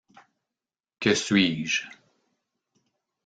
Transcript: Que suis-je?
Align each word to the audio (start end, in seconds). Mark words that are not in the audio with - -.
Que 0.99 1.13
suis-je? 1.13 1.83